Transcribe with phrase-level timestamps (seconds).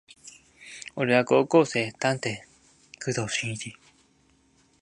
[0.95, 2.37] 俺は高校生探偵
[2.99, 3.75] 工藤新一